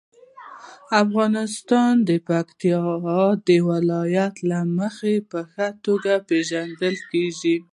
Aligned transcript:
افغانستان 1.03 1.93
د 2.09 2.11
پکتیکا 2.27 3.19
د 3.47 3.49
ولایت 3.69 4.35
له 4.49 4.59
مخې 4.77 5.13
په 5.29 5.39
ښه 5.51 5.67
توګه 5.85 6.13
پېژندل 6.29 6.95
کېږي. 7.11 7.55